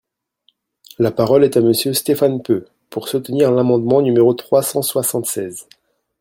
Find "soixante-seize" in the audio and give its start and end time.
4.81-5.67